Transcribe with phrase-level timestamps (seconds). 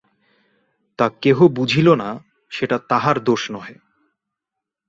[0.99, 2.09] তা কেহ বুঝিল না,
[2.51, 3.75] সেটা তাহার দোষ নহে।